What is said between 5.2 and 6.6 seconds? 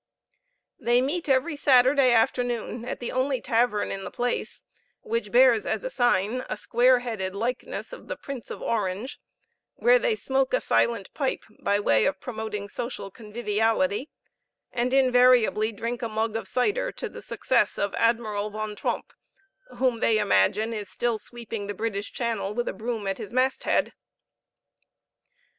bears as a sign a